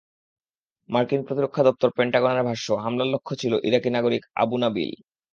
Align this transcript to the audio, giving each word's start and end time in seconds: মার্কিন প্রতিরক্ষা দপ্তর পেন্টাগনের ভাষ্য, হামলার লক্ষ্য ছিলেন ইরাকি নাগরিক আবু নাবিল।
মার্কিন 0.89 1.21
প্রতিরক্ষা 1.27 1.61
দপ্তর 1.67 1.89
পেন্টাগনের 1.97 2.47
ভাষ্য, 2.49 2.67
হামলার 2.83 3.11
লক্ষ্য 3.13 3.33
ছিলেন 3.41 3.59
ইরাকি 3.67 3.89
নাগরিক 3.89 4.23
আবু 4.35 4.55
নাবিল। 4.57 4.91